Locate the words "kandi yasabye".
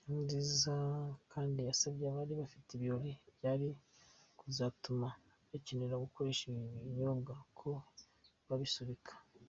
1.32-2.04